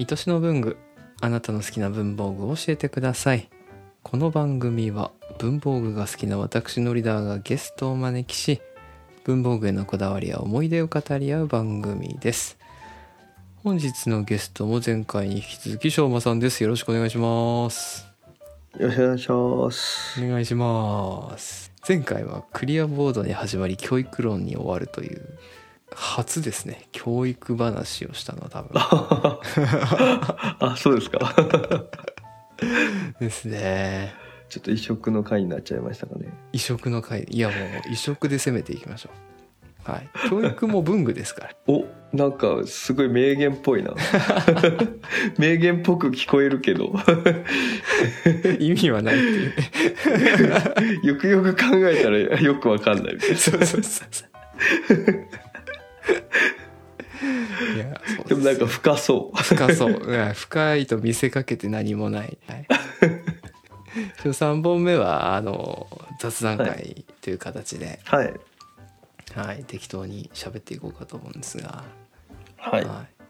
[0.00, 0.78] 愛しの文具
[1.20, 3.50] あなたの好きな文房具を教えてください。
[4.02, 8.62] この番組は文房具が好きな私のリーダーがゲストをお招きし
[9.24, 12.56] 文房具へのこだわりや思い出を語り合う番組です。
[13.62, 16.62] 本日のゲストも前回に引き続きしょうまさんです。
[16.62, 18.06] よろしくお願いします。
[18.78, 20.22] よろしくお願いします。
[20.22, 21.72] お願いします。
[21.86, 25.38] 前回はクリアボードに始まり教育論に終わるという
[25.94, 26.88] 初ですね。
[26.92, 28.70] 教育話をしたのは多分。
[30.60, 31.34] あ、そうですか。
[33.20, 34.14] ですね。
[34.48, 36.26] ちょっと異色の回になっちゃいましたかね。
[36.52, 37.24] 異色の回。
[37.24, 37.58] いやもう
[37.90, 39.10] 異色で攻めていきましょ
[39.86, 39.90] う。
[39.90, 40.08] はい。
[40.28, 41.50] 教育も文具ですから。
[41.66, 43.94] お、なんかすごい名言っぽいな。
[45.38, 46.92] 名言っぽく聞こえるけど、
[48.58, 49.50] 意味はないっていう。
[50.98, 53.20] ねよくよく考えたらよくわかんない。
[53.20, 54.30] そうそうそうそう
[57.74, 59.42] いやそうでもなんか深そう。
[59.42, 62.66] 深そううん深いと見せかけて何もない、はい、
[64.22, 65.86] 今日3本目はあの
[66.20, 68.34] 雑談会という形で、はい。
[69.34, 71.84] はい適当に喋っていこうかと思うんですが
[72.56, 72.84] はい。
[72.84, 73.20] はい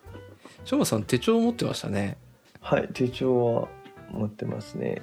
[0.66, 2.16] しょうまさん手帳持ってましたね
[2.60, 2.88] はい。
[2.92, 3.69] 手帳は
[4.10, 5.02] 持ってますね。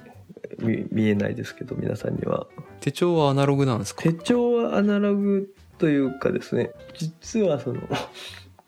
[0.60, 2.46] 見見えないですけど、皆さんには。
[2.80, 4.02] 手帳はアナログなんですか？
[4.02, 7.80] 手帳はアナログというかですね、実はその、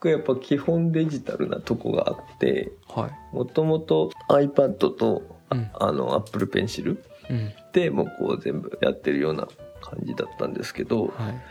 [0.00, 3.36] 僕やっぱ基本デジタルなとこがあって、はい。
[3.36, 5.70] もともと iPad と、うん。
[5.74, 6.96] あの Apple Pencil
[7.28, 7.52] うん。
[7.74, 9.46] でもうこう全部やってるような
[9.82, 11.42] 感じだったんですけど、はい。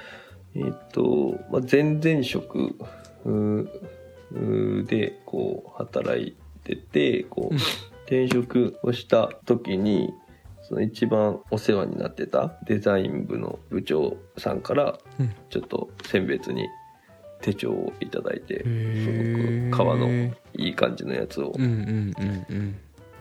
[0.55, 2.75] えっ、と、まあ、前々職
[4.33, 7.59] でこう働いててこう、うん。
[8.07, 10.11] 転職をした時に
[10.63, 15.35] その一番お世話になってたデザイン部の部長さんからうん。
[15.51, 16.65] ちょっと選別に
[17.41, 20.07] 手帳をいただいてすごく革の
[20.55, 21.53] いい感じのやつを。
[21.55, 22.75] うんうんうんうん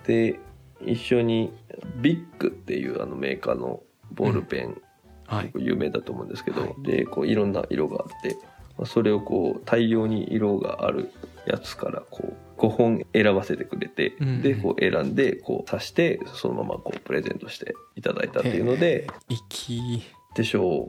[0.07, 0.41] で
[0.85, 1.53] 一緒に
[2.01, 4.81] ビッグっていうあのメーカーのボールペン、
[5.27, 5.51] はい。
[5.57, 6.75] 有名だと思うんですけど、はい。
[6.83, 8.37] でこういろんな色があって、
[8.78, 11.11] まあそれをこう大量に色がある
[11.47, 14.43] やつからこう5本選ばせてくれて、うんうん。
[14.43, 20.03] でこう選んでこう刺してそのままこうプレゼントしていただいたっていうので息
[20.34, 20.89] 手帳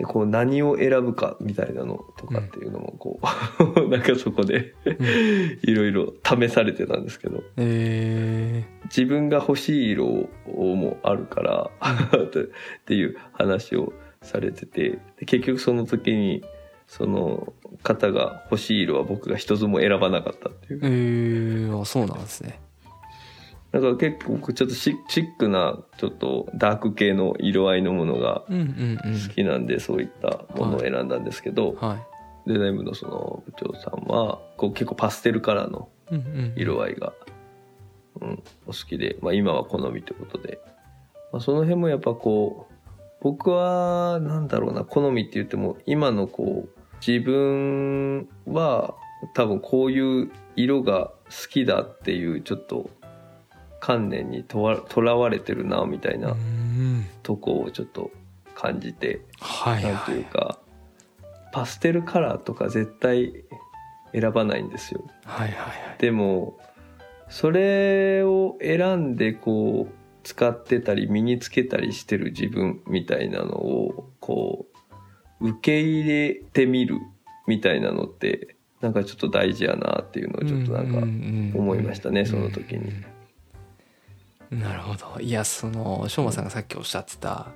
[0.00, 3.20] でこう何を選ぶかみたいなのとかっていうのもこ
[3.76, 4.74] う、 なんかそこで
[5.62, 7.42] いろいろ試されてたんですけど。
[7.58, 10.06] え自分が欲しい色
[10.46, 11.70] もあるから
[12.16, 12.30] っ
[12.86, 16.42] ていう話をされててで結局その時に
[16.86, 17.52] その
[17.82, 20.80] 方が欲しい色は僕が一つも選ばなかったっていう。
[20.80, 22.58] ー、えー、あそうなんですね
[23.72, 31.98] だから結構僕ちょっとシシックなちょっとダーク系の色合いのものが好きなんでそういったものを選んだんですけど、は
[32.46, 35.88] デザイン部のその部長さんはこう結構パステルカラーの
[36.56, 37.12] 色合いが、
[38.20, 40.58] うん、お好きで、まあ、今は好みということで、
[41.32, 42.74] まあ、その辺もやっぱこう
[43.22, 48.94] 僕はなんだろうな好みって言っても今のこう自分は
[49.34, 52.90] 多分こういう色が好きだっていうちょっと
[53.80, 58.10] 観念にとらわれてるなみたいうなんとこをちょっと
[58.54, 60.58] 感じて、はいなんとはいいうか
[61.52, 63.32] パステルカラーとか絶対
[64.12, 65.02] 選ばないんですよ。
[65.24, 66.58] はいはいはいでも
[67.28, 74.66] それを選んでこう使ってたり身につけたりしてる自分みたいなのをこ
[75.40, 76.98] う受け入れてみる
[77.46, 82.92] みたいなのってなんかちょっと大事やなっていうのをちょっとなんか思いましたねその時に。
[84.50, 85.20] なるほど。
[85.20, 87.48] いやそのしょうまさんがさっきおっしゃってた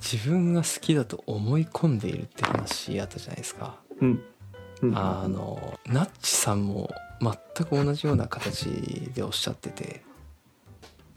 [0.00, 3.76] 自分が好きだと思い込んでいるって話あったじゃないですか。
[4.00, 4.22] うん。
[4.82, 4.98] うん。
[4.98, 6.90] あのナッチさんも
[7.20, 8.66] 全く同じような形
[9.14, 10.02] でおっしゃってて。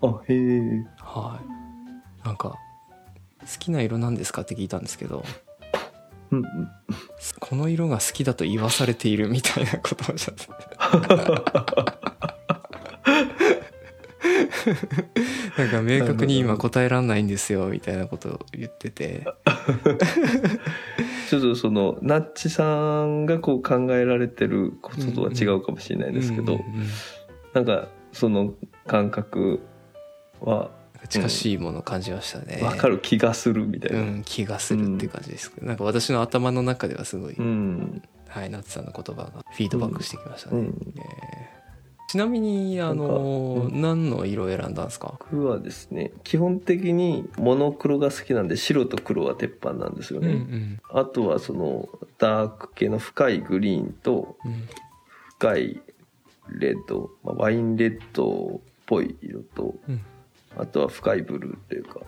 [0.01, 0.85] あへえ。
[0.99, 1.39] は
[2.23, 2.25] い。
[2.25, 2.57] なんか
[3.41, 5.23] 好きな色なんですかって聞いたんですけど
[6.31, 6.45] うんうん。
[7.39, 10.47] この色が好きだと言わされているみたいなことをおっしゃって
[15.57, 19.25] なんか明確に今答えらんないんですよみたいなことを言ってて。
[21.29, 26.87] ちょっとそのナッチさんがこう考えられてることとは違うかもしれないですけど、うんうんうん。
[27.53, 28.53] なんかその
[28.85, 29.59] 感覚
[30.39, 30.71] は
[31.09, 32.59] 近しいものを感じましたね。
[32.61, 34.11] 分かる気がするみたいうな。
[34.19, 38.01] ん、気がするっていう感じですけど、なんか私の頭の中ではすごい、うん。
[38.27, 40.59] はい、ナツさんの言葉がフィードバックしてきましたね。
[40.59, 40.93] うん。
[40.97, 41.56] えー
[42.07, 45.15] ちなみにあの、何の色を選んだんですか？
[45.19, 50.79] 僕はですね基本的にモノクロが好きなんで白と黒は鉄板なんですようんうね、ん。
[50.93, 54.67] あとはそのダーク系の深いグリーンとうん
[55.39, 55.81] 深い
[56.49, 60.01] レッド、まあ、ワインレッドっぽい色とうん。
[60.57, 61.99] あとは深いブルーっていうか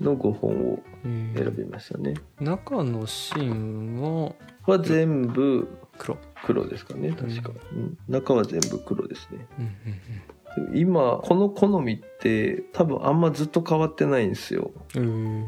[0.00, 2.14] の5本をえー選びましたね。
[2.40, 4.32] 中の芯は？
[4.66, 5.68] は全部
[6.02, 6.18] 黒。
[6.44, 7.96] 黒ですかね確か、うん。
[8.08, 9.46] 中は全部黒ですね。
[9.58, 9.72] うんうん
[10.54, 14.70] でも今この好みって多分あんまずっと変わってないんですよ。
[14.94, 15.46] うん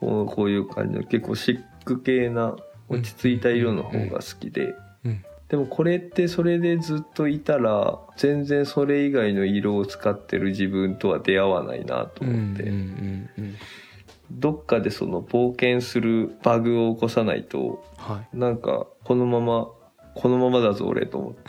[0.00, 2.56] こうこういう感じの結構シック系な
[2.88, 4.74] 落ち着いた色の方が好きで、
[5.04, 13.54] うんでもこれってそれでずっといたら全然それ以外の色を使ってる自分とは出会わないなとうん思って、うんうんうん
[14.38, 18.36] どっかでその冒険するバグを起こさないとはい。
[18.36, 19.68] なんかこのまま
[20.14, 21.40] このままだぞ俺と思って。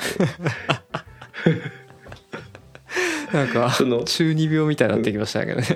[3.33, 5.68] なんか その中二病みたいになってきましたけどね。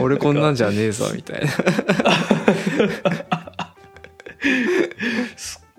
[0.00, 1.48] 俺こんなんじゃねえぞみたいな。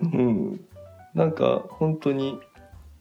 [0.00, 0.60] うん。
[1.14, 2.38] なんか本当に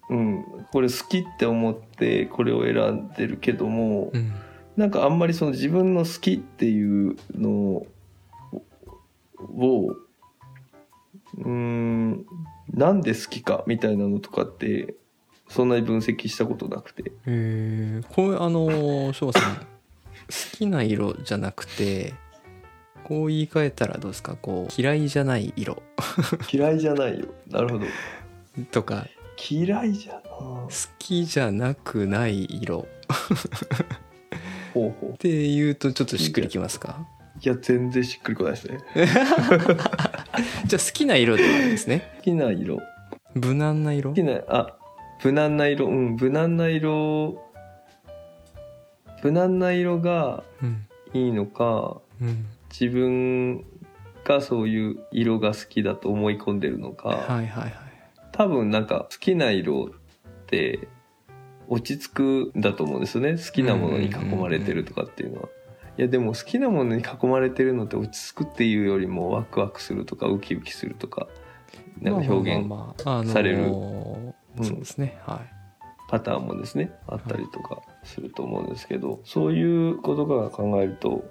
[0.10, 0.44] うん。
[0.72, 4.34] これ好きって思ってこれを選んでるけども、うん
[4.82, 7.86] なんかあんまりその自分の好きっていうのを
[11.38, 12.26] うーん
[12.74, 14.96] なんで好きかみたいなのとかって
[15.48, 17.12] そんなに分析したことなくて。
[17.28, 19.64] えー、これあの翔さん好
[20.52, 22.16] きな色じゃなくて
[23.04, 24.36] こう言い換えたらどうですか？
[24.36, 25.84] こう嫌いじゃない色。
[26.52, 27.28] 嫌いじゃないよ。
[27.48, 27.86] なるほど。
[28.72, 29.06] とか。
[29.38, 30.22] 嫌いじゃな。
[30.24, 30.68] 好
[30.98, 32.88] きじゃなくない色
[34.74, 35.10] ほうほう。
[35.12, 37.06] っていうとちょっとしっくりきますか？
[37.44, 38.80] いや全然しっくりこないですね。
[40.68, 42.14] じゃあ好きな色ではないですね。
[42.18, 42.80] 好きな色。
[43.34, 44.12] 無難な色？
[44.12, 44.76] 好きなあ
[45.24, 45.88] 無難な色。
[45.88, 47.42] うん無難な色。
[49.24, 50.88] 無難な色がうん。
[51.14, 52.46] いいのかうん。
[52.70, 53.66] 自分
[54.24, 57.74] がそういう色が好きだと思い込んでるのか、はいはいはい。
[58.32, 59.90] 多分なんか好きな色っ
[60.46, 60.88] て
[61.68, 62.12] 落ち着
[62.52, 63.32] くんだと思うんですよね。
[63.32, 65.50] 好きなものに囲まれてるとかっていうのは。
[65.98, 71.28] いやでも好きなものに囲まれてるのって落ち着くっていうよりもワクワクするとかウキウキするとか
[72.00, 73.66] なんか表現される。
[73.66, 74.64] うん。
[74.64, 75.42] そうですねは
[76.10, 81.24] パターンもですねあったりとかすると思うんですけどそういうことから考えると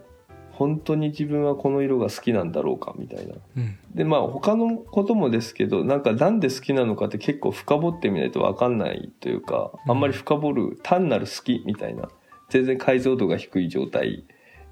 [0.60, 3.32] 本当に自分はこの色が好きなんだろうかみたいな。
[3.32, 3.78] いうん。
[3.94, 9.90] でまあ他のこともですけどなんかなんで好きなのかって結構深掘ってみないと分かんないというかうん。
[9.92, 12.10] あんまり深掘る単なる好きみたいな
[12.50, 14.24] 全然解像度が低い状態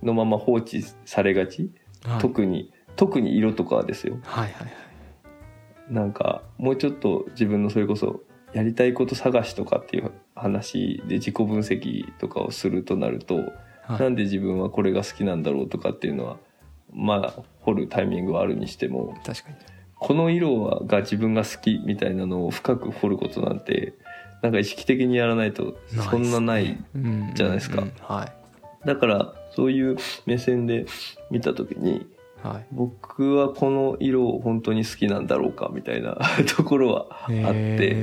[0.02, 1.70] のまま放置されがち、
[2.05, 2.20] はい。
[2.20, 4.19] 特に特に色とかはですよ。
[4.25, 5.93] はいはいはい。
[5.94, 8.20] なんかもうちょっと自分のそれこそ
[8.52, 13.40] やりたいこと探しとかっていう話で自己分析とかをするとなると、
[13.88, 14.00] はい。
[14.00, 16.37] なんで自分はこれが好きなんだろうとかっていうのは
[16.93, 19.56] まあ掘るタイミングはあるにしても確かに。
[20.00, 23.94] この色はが自分が好きみたいなのを深く掘ることなんて
[24.43, 25.76] なんか意識的にやらないと
[26.11, 27.85] そんなないうんじゃないですか。
[28.85, 30.87] だからそういう目線で
[31.31, 32.06] 見た時に
[32.43, 32.67] はい。
[32.70, 36.17] 僕はこの色を本当に好きなんだろうかみたいな
[36.56, 37.96] ところはあって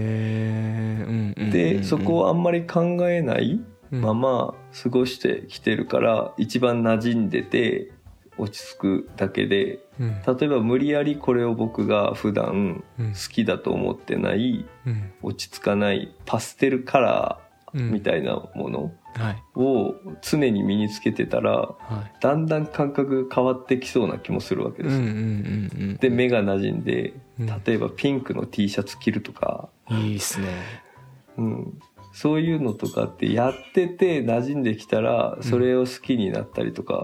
[1.51, 4.53] でそこをあんまり考えないうんまま
[4.83, 7.91] 過ごしてきてるから一番馴染んでて
[8.37, 9.79] 落ち着くだけで。
[9.99, 10.21] うん。
[10.25, 13.07] 例えば無理やりこれを僕が普段うん。
[13.13, 15.13] 好きだと思ってないうん。
[15.21, 17.39] 落ち着かないパステルカラ
[17.73, 17.81] うん。
[17.81, 19.43] ーみたいなものはい。
[19.55, 21.75] を常に身につけてたらは
[22.11, 22.11] い。
[22.19, 27.47] だんだん感覚変わってきそうな気もするわけですで目が馴染んでうん。
[27.47, 30.47] 例えばピンクの T シャツ着るとか、いいっすね。
[31.37, 31.79] うん、
[32.15, 37.03] そういうのとかってやってて馴染んできたらそれを好きになったりとか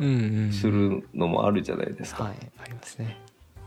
[0.53, 3.19] するのもあるじゃないですか、はいありますね。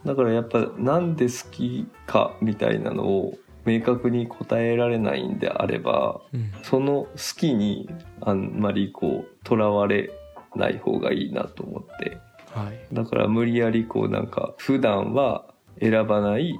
[0.06, 3.34] だからやっぱなんで好きかみたいなのを
[3.66, 6.50] 明確に答えられないんであればうん。
[6.62, 7.90] その好きに
[8.22, 10.12] あんまりこうとらわれ
[10.56, 12.16] ない方がいいなと思って。
[12.54, 12.94] はい。
[12.94, 15.44] だから無理やりこうなんか普段は
[15.78, 16.58] 選ばない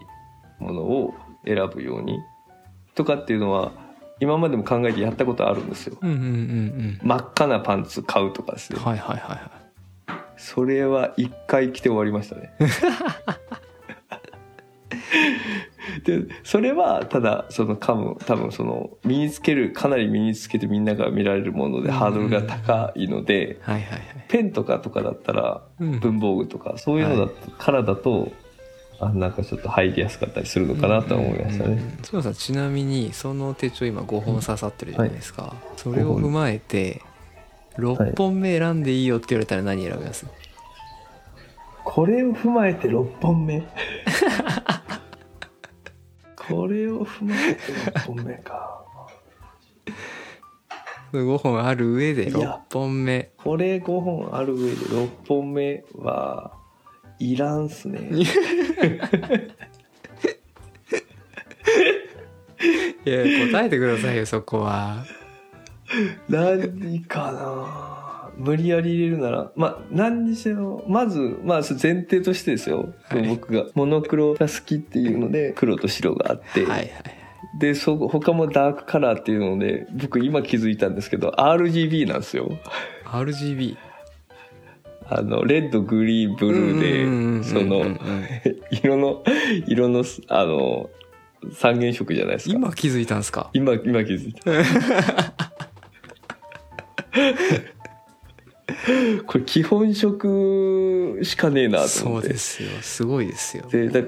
[0.59, 1.15] ものを
[1.47, 2.19] 選ぶように
[2.95, 3.73] とかっていうのは
[4.21, 5.99] 今までも考えてやったことあるんですよ。
[6.01, 9.51] うんうんうん真っ赤なパンツ買うとかですねうんはいはいはいはい。
[10.37, 12.53] それは一回着て終わりましたね。
[16.05, 24.03] でそれはただその噛む多分その身につけるかなり身につけてみんなが見られるものでハードルが高いので、はいはいはい。
[24.29, 26.01] ペンとかとかだったらうん。
[26.01, 28.33] 文房具とかそういうのだと、からだと
[29.01, 37.03] あなんかちょっと入りやすかったりするのかなとは思いましたね、うんうんちなみにその手帳今5本刺さってるじゃないですか、それを踏まえて
[37.77, 40.27] 6本目選んでいいよって言われたら何選びます、
[41.83, 43.63] これを踏まえて6本目？
[46.37, 47.61] これを踏まえて
[47.99, 48.85] 6本目か。
[51.23, 56.53] 5本ある上でいや6本目これ5本ある上で6本目は
[57.19, 58.09] いらんっすね。
[58.13, 58.21] い
[63.11, 63.49] や。
[63.51, 65.05] 答えてくださいよそこは。
[66.29, 68.31] 何かな。
[68.37, 69.53] 無理やり入れるなら。
[69.55, 73.29] まあ何にせよまずまあ前提としてですよ、はい。
[73.29, 76.91] 僕がモノクロが好きっていうので黒と白があって、はいはい
[77.59, 82.51] でそ他もダークカラーっていうので僕今気づいたんですけど RGB なんですよ。
[83.05, 83.77] RGB
[85.09, 87.85] あのレッドグリーンブルーでその
[88.71, 89.23] 色の
[89.67, 90.91] 色のあの
[91.53, 92.55] 三原色じゃないですか。
[92.55, 93.51] 今気づいたんですか？
[93.53, 94.51] 今今気づいた。
[99.27, 102.29] これ基本色しかねえなとそ思って。
[102.29, 102.69] うですよ。
[102.83, 103.65] すごいですよ。
[103.71, 104.03] でだ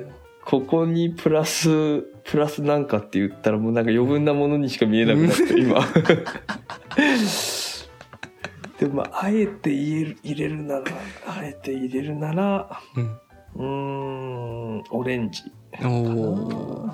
[0.44, 5.80] ここにプラスプラスなんかって言ったらもうなんか余分なものにしか見えなくなって今
[8.78, 10.85] でもまああえて入れる入れるなら
[11.26, 13.21] あえて入れるならうん。
[13.54, 15.42] うーんオレンジ。
[15.83, 16.87] おお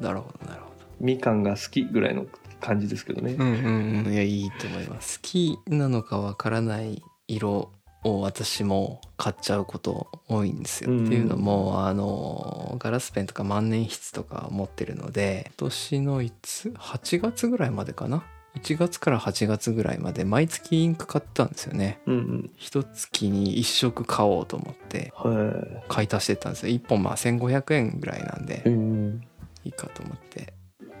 [0.00, 2.26] なるほどなるほみかんが好きぐらいの
[2.60, 3.34] 感じですけどね。
[3.34, 4.12] どうんうんうん。
[4.12, 5.18] いやいいと思います。
[5.18, 7.72] 好きなのかわからない色
[8.04, 11.06] を私も買っちゃうこと多いんですよ、うん。
[11.06, 18.24] っていうのもあのガラスペンとか万年筆とか持ってるので今年のいつ？8月ぐらいまでかな？
[18.56, 22.00] 1月から8月ぐらいまで毎月インク買ったんですよね。
[22.06, 22.50] うんうん。
[22.56, 26.74] 一月に1色買おうと思っては買い足してったんですよ。
[26.74, 29.22] 1本まあ1500円ぐらいなんでいうん。
[29.64, 30.52] いいかと思って。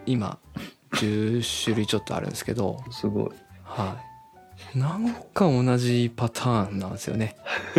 [0.06, 0.38] 今
[0.92, 2.78] 10種類ちょっとあるんですけど。
[2.90, 3.30] すごい。
[3.64, 3.96] は
[4.74, 4.78] い。
[4.78, 7.36] なんか同じパターンなんですよね。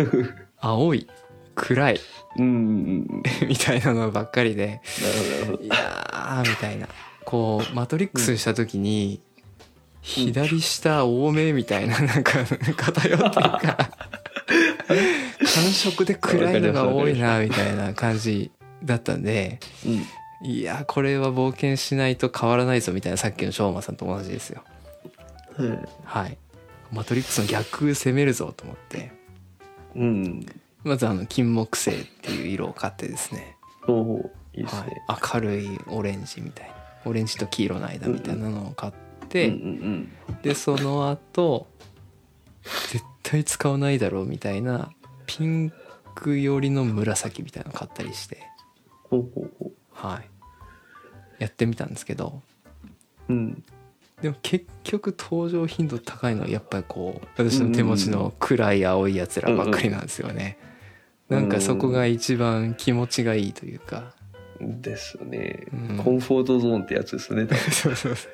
[0.60, 1.08] 青い
[1.54, 2.00] 暗い。
[2.36, 4.80] うんうんうんみたいなのばっかりで。
[5.60, 6.88] いやーみたいな。
[7.24, 9.20] こうマトリックスした時に、
[10.02, 12.44] 左下多めみたいななんか
[12.76, 13.90] 偏ってるから。
[15.38, 18.50] 感触で暗いのが多いなみたいな感じ
[18.84, 20.06] だったんでうん。
[20.44, 24.64] いやこれは冒険しないと変わらないぞみたいなさっきの翔馬さんと同じですよ。
[25.56, 25.78] はい。
[26.04, 26.38] はい。
[26.90, 29.12] マトリックスの逆攻めるぞと思って。
[29.94, 30.46] うん。
[30.82, 34.88] まずあの金木犀っていう色を買ってですね、ほうほういいですはい。
[34.88, 35.02] ね、、
[35.34, 36.74] 明るいオレンジみたいな。
[37.04, 40.12] オレンジと黄色の間みたいなのを買って、うんうん
[40.42, 41.66] でその後
[42.90, 44.90] 絶対使わないだろうみたいな
[45.26, 45.72] ピン
[46.14, 48.38] ク寄りの紫みたいなの買ったりして。
[49.04, 49.72] ほうほうほう。
[49.92, 50.28] はい。
[51.38, 52.40] やってみたんですけど。
[53.28, 53.64] うん。
[54.20, 60.58] でも結局登場頻度高いのはやっぱりこう私の手持ちの暗い青いやつらばっかりなんですよね、
[61.28, 64.14] なんかそこが一番気持ちがいいというか、
[64.60, 65.98] ですね、うん。
[65.98, 68.32] コンフォートゾーンってやつですね そうそうそう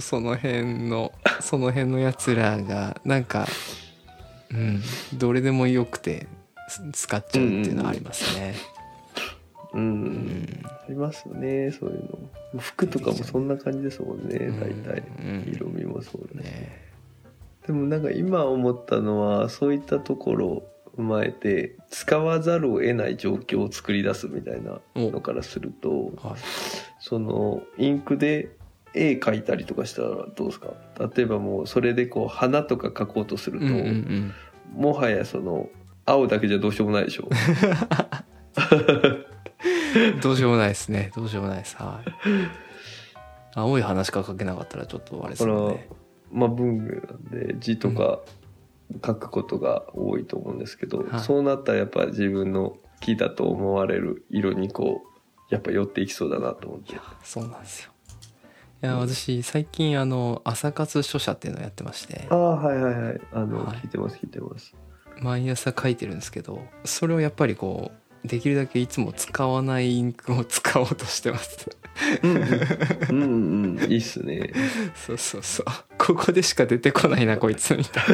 [0.00, 3.46] その辺のその辺のやつらがなんか
[4.50, 4.82] うん
[5.14, 6.26] どれでもよくて
[6.68, 8.54] す使っちゃうっていうのはありますね。
[9.74, 12.10] うん、うんありますよねそういう
[12.54, 12.60] の。
[12.60, 15.02] 服とかもそんな感じですもんねうん大体。
[15.18, 15.52] うん。
[15.54, 16.88] 色味もそうだし、ね。
[17.66, 26.40] でもなんか今思ったのはそういったところを踏まえて使わざるを得ない状況を作り出すみたいなのからするとはい。
[26.98, 28.56] そのインクで
[28.94, 30.68] 絵描いたりとかしたらどうですか？
[31.14, 34.32] 例えばもうそれでこう花とか描こうとすると、うんうんうん。
[34.74, 35.68] もはやその
[36.04, 37.28] 青だけじゃどうしようもないでしょ。
[40.22, 41.10] どうしようもないですね。
[41.16, 41.76] どうしようもないです。
[41.76, 42.10] はい。
[43.54, 45.88] 青い花しか描けなかったらちょっとあれですだからよね
[46.30, 48.20] まあ文具なんで字とか
[49.04, 51.20] 書くことが多いと思うんですけど、はい。
[51.20, 55.02] そうなったらやっぱ自分の好きだと思われる色にこ
[55.50, 56.92] うやっぱ寄っていきそうだなと思って。
[56.92, 57.90] いやそうなんですよ
[58.80, 62.28] いや私最近あの朝活書写っていうのをやってまして。
[62.30, 63.20] ああはいはいはい。
[63.32, 63.78] あの、はい。
[63.78, 64.74] 聞いてます聞いてます。
[65.20, 67.90] 毎朝書いてるんですけどそれをやっぱりこ
[68.24, 71.68] うできるだけいつも使わないインクを使おうとしてます。
[72.22, 72.30] うん。
[72.30, 73.90] うんうんうん。
[73.90, 74.52] いいっすね。
[74.94, 75.66] そうそうそう。
[75.98, 78.04] ここでしか出てこないなこいつみたい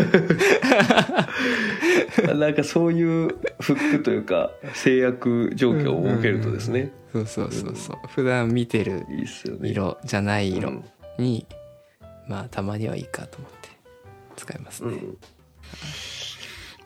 [2.26, 2.35] な。
[2.40, 3.28] なんかそういう
[3.61, 7.99] フックというか制約状況を設けるとですね、そうそうそうそう。
[8.09, 9.06] 普段見てる
[9.62, 10.85] 色じゃない色うん。
[11.18, 11.47] に、
[12.26, 13.68] まあたまにはいいかと思って
[14.35, 14.99] 使いますね、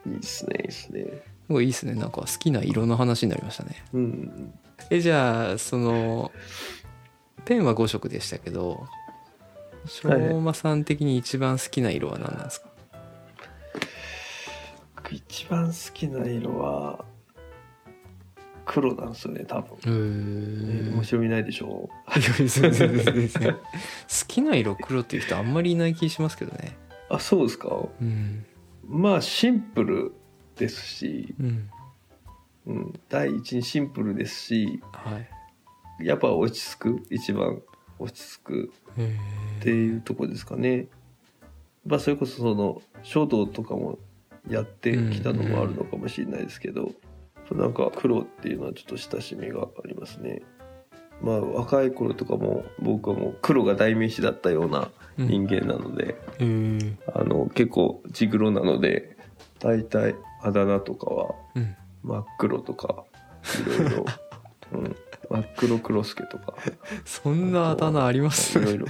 [0.05, 0.13] うん。
[0.13, 1.05] いいっすねいいっすね。
[1.47, 1.95] すごいいいですね。
[1.95, 3.83] なんか好きな色の話になりましたね。
[3.95, 4.53] うん。
[4.91, 6.31] えじゃあその
[7.47, 8.87] ペンは5色でしたけど
[9.87, 12.69] 翔馬さん的に一番好きな色は何なんですか、
[14.97, 17.05] 僕一番好きな色は
[18.71, 20.93] 黒なんですよね多分、へー。
[20.95, 23.53] 面白みないでしょいや全然全然全然。
[23.53, 23.59] 好
[24.29, 26.77] きな色黒っていう人あんまりいない気しますけどね。
[27.09, 27.69] あそうですか？
[28.01, 28.45] うん。
[28.87, 30.13] まあシンプル
[30.57, 31.71] ですし、うん。
[32.67, 34.83] うん、第一にシンプルですし。
[34.93, 35.19] は
[35.99, 36.07] い。
[36.07, 37.03] やっぱ落ち着く。
[37.09, 37.63] 一番
[37.99, 38.73] 落ち着く。
[38.99, 39.17] へ
[39.61, 40.89] っていうとこですかね。
[41.87, 43.99] まあそれこそその書道とかも
[44.47, 46.93] やってきたのもあるのかもしれないですけど、
[47.55, 50.43] なんか黒っていうのはちょっと親しみがありますね。
[51.23, 56.97] まあ若い頃とかも僕はもう黒が代名詞だったような人間なので、へー。
[57.15, 59.17] あの結構地黒なので
[59.59, 61.75] 大体あだ名とかはうん。
[62.05, 63.05] 真っ黒とか
[63.67, 64.05] いろいろ、
[64.73, 64.97] うん、
[65.31, 66.55] 真っ黒黒助とか。
[67.05, 68.59] そんなあだ名あります？
[68.59, 68.87] いろいろ。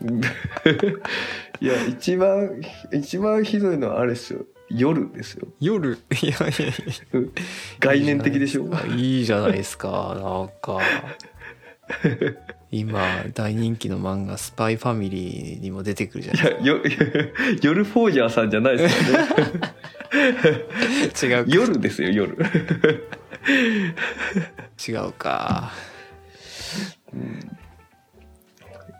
[0.00, 0.20] うん。
[1.60, 2.60] いや、一番、
[2.92, 4.46] 一番ひどいのはあれですよ。
[4.70, 5.46] 夜ですよ。
[5.60, 5.98] 夜？
[6.22, 7.20] いやいやいや
[7.80, 8.68] 概念的でしょ？
[8.96, 9.90] いいじゃないですか
[10.20, 10.80] なんか
[12.70, 13.00] 今
[13.34, 16.80] 大人気の漫画「スパイファミリー」にも出てくるじゃないいや、よ、
[17.62, 19.28] 夜フォージャーさんじゃないですよね。
[21.10, 22.36] ですか違う夜ですよ、夜。
[24.88, 25.72] 違うか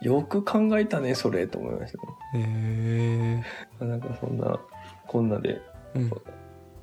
[0.02, 2.44] よく考えたね、それ、と思いましたね。
[2.44, 3.42] へ
[3.80, 4.60] えなんかそんな、
[5.14, 5.62] こんなで、
[5.94, 6.12] うん。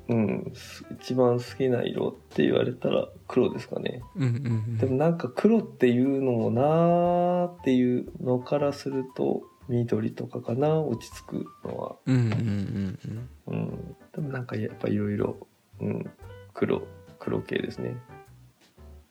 [0.08, 4.00] うん、す一番好きな色って言われたら黒ですかね。
[4.16, 11.96] うんうんでもなんか黒っていうのもなーっていうのからすると緑とかかな落ち着くのは。
[12.06, 12.98] うんうんうん
[13.48, 13.54] うん。
[13.54, 13.96] うん。
[14.12, 15.36] でもなんかやっぱいろいろ
[15.80, 16.10] うん
[16.54, 16.82] 黒
[17.18, 17.96] 黒系ですね。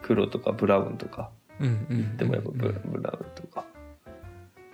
[0.01, 1.29] 黒とかブラウンとか。
[1.59, 3.65] うんうんでもやっぱブ,、ブラウンとか。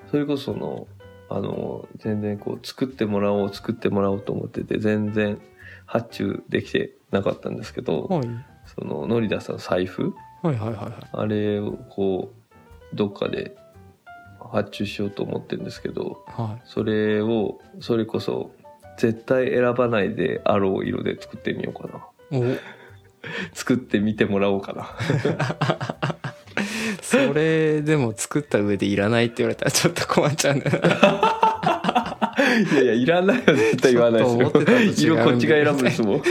[0.09, 0.87] それこその
[1.29, 5.39] あの全然こう作ってもらおう作ってもらおうと思ってて全然
[5.85, 8.27] 発注できてなかったんですけど、はい。
[8.65, 10.13] そのノリダさんの財布？
[10.43, 10.93] はいはいはいはい。
[11.11, 13.55] あれをこうどっかで
[14.51, 18.51] 発注しようと思ってるんですけどはそれをそれこそ
[18.97, 21.87] 絶対選ばないであろう色で作ってみようか
[22.31, 22.37] な。
[22.37, 22.43] お。
[23.53, 24.89] 作ってみてもらおうかな
[27.01, 31.57] それでも作った上でいらないって言われたらちょっと困っちゃうんだよな。
[32.71, 34.29] いやいやいらないよ絶対言わないで
[34.93, 36.21] すよ色こっちが選ぶんですもん。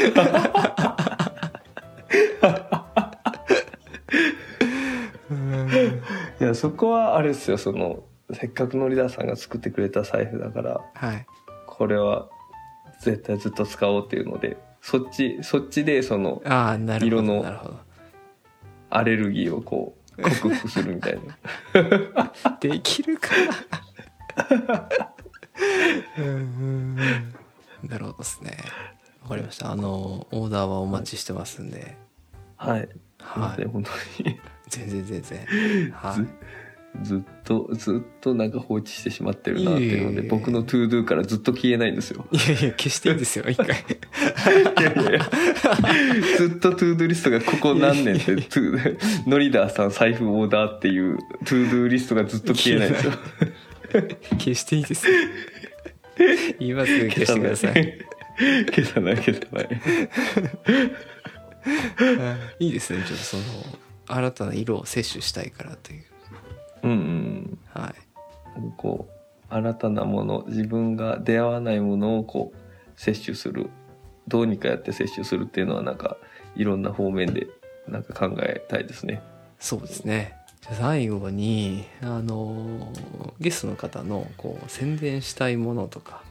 [6.39, 10.81] いやそこはあれですよそのせっかくノリダーさんが作ってくれた財布だから。
[10.95, 11.27] はい。
[11.67, 12.29] これは
[13.01, 16.43] 絶対ずっと使おうっていうのでそっちそっちでその
[17.03, 17.45] 色の
[18.89, 21.19] アレルギーをこう克服するみたい
[21.75, 22.33] な。
[22.61, 23.31] できるか
[24.69, 24.89] な。
[26.19, 26.97] うん
[27.83, 28.57] なるほどですね。
[29.23, 29.71] わかりました。
[29.71, 31.97] あのオーダーはお待ちしてますんで。
[32.57, 32.89] はい、
[33.21, 33.65] はい。
[33.65, 33.91] 本当
[34.23, 34.39] に。
[34.69, 35.93] 全然全然。
[35.93, 36.66] はい
[37.03, 42.27] ずっとずっとなんか放置してしまってるなっていうので僕の To Do からずっと消えないんですよ。
[42.33, 43.67] いやいや消していいんですよ一回。
[43.67, 43.71] い
[44.83, 45.11] やいや。
[45.11, 45.31] いや
[46.39, 53.13] ずっと To Do リストがここ何年ってトゥーノリダーさん財布オーダーっていう To Do リストがずっと消えないんですよ。
[54.39, 55.15] 消していいですよ。
[56.59, 57.99] 今すぐ消してください。
[58.75, 59.69] 消さない消さない。
[62.61, 63.43] いいですねちょっとその
[64.09, 66.05] 新たな色を摂取したいからという
[66.87, 67.59] うんうん。
[67.73, 67.95] はい。
[68.77, 73.71] こう新たなもの自分が出会わないものをこう摂取する
[74.29, 76.17] どうにかやって摂取するっていうのはなんか
[76.57, 77.47] いろんな方面で
[77.87, 79.23] なんか考えたいですね。
[79.59, 80.35] そうですね。
[80.63, 82.93] じゃあ最後にあの
[83.39, 86.23] ゲストの方のこう宣伝したいものとか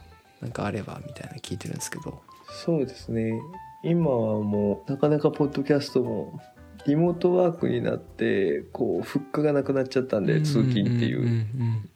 [0.42, 2.20] なんかあればみたいなの聞いてるんですけど。
[2.48, 3.40] そうですね。
[3.82, 6.40] 今はもうなかなかポッドキャストも
[6.86, 11.46] リモートワークになってこうフックがなくなっちゃったんで通勤っていう,、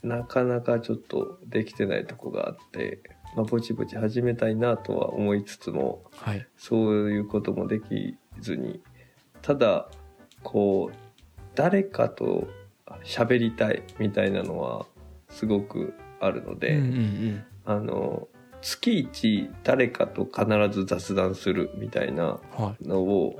[0.02, 3.00] なかなかちょっとできてないとこがあって、
[3.36, 6.44] まあ、ぼちぼち始めたいなとは思いつつもはい。
[6.56, 8.80] そういうこともできずに。
[9.42, 9.88] ただ
[10.42, 10.96] こう
[11.54, 12.48] 誰かと
[13.04, 14.86] 喋りたいみたいなのは
[15.30, 18.26] すごくあるので、うんうんあの
[18.62, 22.86] 月一誰かと必ず雑談するみたいなうんはい。
[22.88, 23.38] のを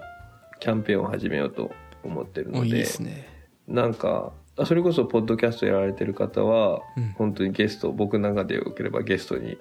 [0.61, 1.71] キャンペーンを始めようと
[2.05, 3.27] 思ってるのでおいいですね。
[3.67, 7.13] なんかあそれこそポッドキャストやられてる方はうん。
[7.17, 9.59] 本当にゲスト僕なんかでよければゲストに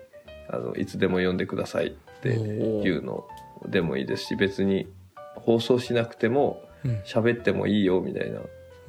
[0.49, 3.25] あのいつでも呼んでくださいっていうの
[3.67, 4.87] でもいいですし別に
[5.35, 6.91] 放送しなくてもうん。
[7.05, 8.39] 喋ってもいいよみたいな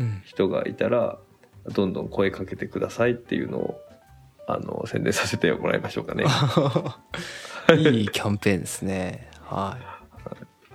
[0.00, 0.22] うん。
[0.24, 1.18] 人がいたら
[1.72, 3.80] どんどん声かけてくださいっていうのを
[4.48, 6.24] あの宣伝させてもらいましょうかね。
[7.78, 9.28] いいキャンペーンですね。
[9.42, 9.89] はい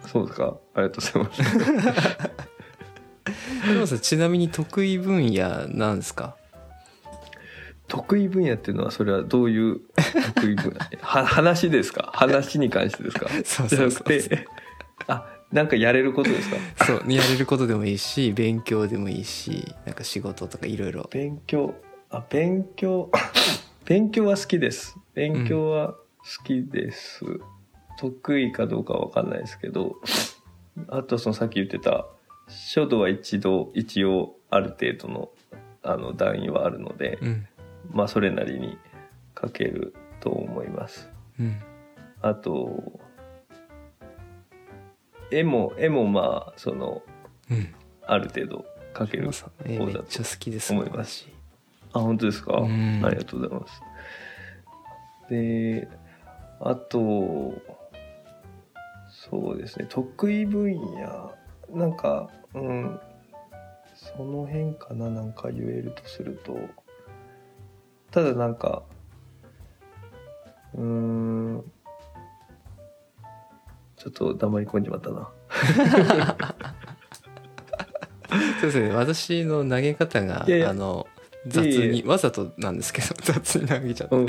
[0.08, 0.58] そうですか。
[0.76, 2.34] ありがとうございます。
[3.74, 6.36] でもさちなみに得意分野なんですか？
[7.88, 9.80] 得意分野っていうのはそれはどういう
[10.36, 10.80] 得意分野？
[11.02, 12.12] は話ですか？
[12.15, 13.28] 話に関してですか？
[13.44, 14.04] そうじゃなくそう。
[14.04, 14.48] そうて
[15.08, 16.86] あなんかやれることですか？
[16.86, 21.08] そうやれることでもいいし勉強でもいいしなんか仕事とかいろいろ。
[21.12, 21.76] 勉強
[22.10, 23.12] あ勉強
[23.86, 24.96] 勉強は好きです。
[25.13, 27.22] 勉強は好きです、
[27.97, 29.95] 得意かどうかは分かんないですけど
[30.89, 32.05] あとそのさっき言ってた
[32.47, 35.29] 書道は一度一応ある程度の
[35.84, 37.47] あの段位はあるので、うん。
[37.91, 38.77] まあそれなりに
[39.39, 41.10] 書けると思います。
[41.39, 41.60] うん。
[42.21, 42.99] あと
[45.31, 47.03] 絵も絵もまあその
[47.51, 47.73] うん。
[48.08, 51.34] ある程度描けるさんえめっちゃ好きです思います私
[51.93, 53.01] あ本当ですか、うん。
[53.03, 53.81] ありがとうございます。
[55.29, 55.88] で
[56.62, 57.53] あと
[59.41, 59.88] そうですね。
[59.89, 61.34] 得意分野
[61.74, 63.00] なんかうん
[63.93, 66.58] その辺かななんか言えるとすると。
[68.12, 68.84] ただなんか
[70.74, 71.63] うーん
[73.98, 75.30] ちょっと黙り込んじまったな。
[78.62, 78.91] そうですね。
[78.91, 81.08] 私の投げ方があの
[81.48, 84.28] 雑にわざとなんですけど雑に投げちゃって、うん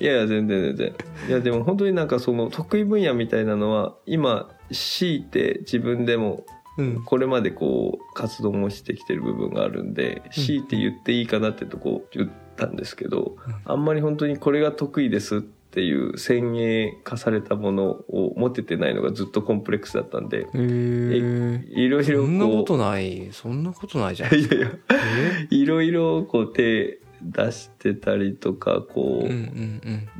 [0.00, 0.94] いやいや全然全然。
[1.28, 6.44] いやでも本当になんかその得意分野みたいなのは今強いて自分でも
[6.76, 7.04] うん。
[7.04, 23.28] これまでこう活動もしてきてる部分があるんで強いて言っていいかなってとこ言ったんですけどあんまり本当にこれが得意ですっていう先鋭化されたものを持ててないのがずっとコンプレックスだったんでへえいろいろそんなこことない。
[23.30, 24.34] そんなことないじゃん。
[24.34, 24.70] ういやいや。
[25.50, 25.54] え？
[25.54, 29.30] いろいろこう手出してたりとかこう、うん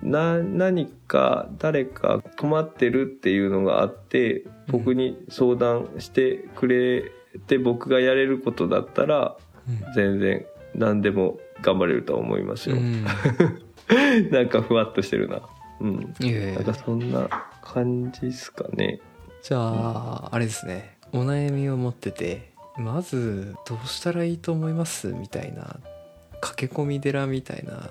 [0.03, 7.11] うんな何か誰か困ってるっていうのがあって僕に相談してくれ
[7.47, 9.37] て僕がやれることだったら
[9.69, 9.95] うん。
[9.95, 13.05] 全然何でも頑張れるとは思いますよ、うん。
[14.31, 15.41] なんかふわっとしてるな。
[15.81, 16.15] うん。
[16.55, 17.29] なんかそんな
[17.63, 19.01] 感じですかね。
[19.43, 20.99] じゃああれですね。
[21.13, 25.09] お悩みを持っててまずどうしたらいいと思います？
[25.13, 25.79] みたいな
[26.45, 27.89] 駆け込み寺みたいな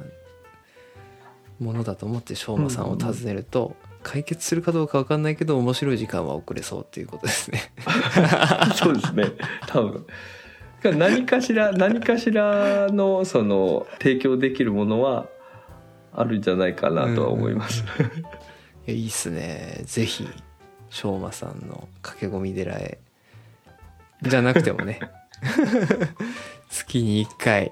[1.60, 7.72] ものだと思ってしょうまさんを訪ねると、解決するかどうか分かんないけど面白い時間は遅れそうっていうことですね。
[8.76, 9.32] そうですね。
[9.68, 10.06] 多分。
[10.84, 15.28] 何かしら何かしらのその提供できるものは
[16.14, 17.84] あるんじゃないかなとは思います。
[18.86, 19.82] いやいいっすね。
[19.86, 20.28] ぜひ
[20.90, 23.00] しょうまさんの駆け込み寺へ。
[24.22, 25.00] じゃなくてもね。
[26.70, 27.72] 月に1回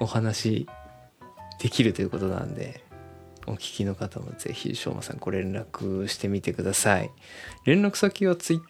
[0.00, 0.68] お話
[1.60, 2.84] できるということなんで
[3.46, 7.10] お聞きの方もぜひしょうまさんご連絡してみてください。
[7.64, 8.60] 連絡先はツイッ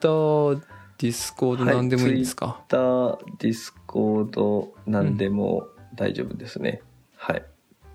[0.00, 0.62] ター
[0.98, 6.82] ディスコードはい何でもいいんですか、Twitter ディスコード何でも大丈夫ですね、
[7.16, 7.44] はい。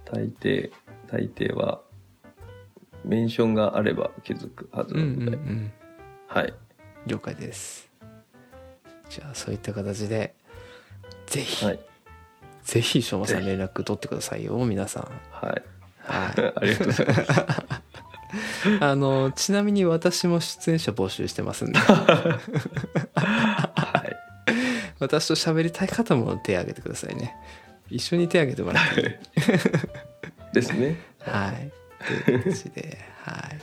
[0.05, 0.71] 大抵
[1.07, 1.81] 大抵は
[3.05, 5.71] メンションがあれば気づくはずううんなんので、うん。
[6.27, 6.53] はい。
[7.07, 7.89] 了解です。
[9.09, 10.35] じゃあそういった形で
[11.25, 11.79] ぜひ、はい
[12.69, 15.09] ぜひしょうまさんぜ連絡取ってくださいよ皆さん。
[15.31, 15.63] はい。
[16.03, 16.29] はい。
[16.55, 17.23] ありがとうございます。
[18.79, 21.79] あのちなみに私も出演者募集してますんで。
[21.89, 22.39] は
[24.05, 24.15] い。
[24.99, 27.35] 私と喋りたい方も手を挙げてくださいね。
[27.89, 29.19] 一緒に手を挙げてもらって。
[30.53, 30.99] ですね。
[31.21, 31.71] はい。
[32.25, 32.99] という形で。
[33.23, 33.57] はい。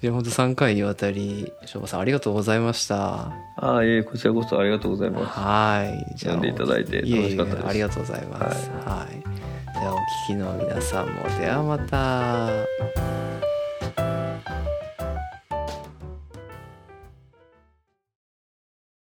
[0.00, 3.32] じゃあ本当3回にわたりしょうまさんありがとうございました
[3.62, 5.38] ああいえこちらこそありがとうございます。
[5.38, 6.16] はい。
[6.16, 7.66] じゃあ呼んでいただいて楽しかったです。
[7.66, 8.70] いえいえありがとうございます。
[8.70, 12.48] はい、ではお聞きの皆さんもではまた